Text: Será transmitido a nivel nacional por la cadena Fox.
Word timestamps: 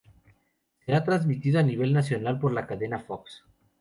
Será 0.83 1.03
transmitido 1.03 1.59
a 1.59 1.61
nivel 1.61 1.93
nacional 1.93 2.39
por 2.39 2.53
la 2.53 2.65
cadena 2.65 2.97
Fox. 3.01 3.43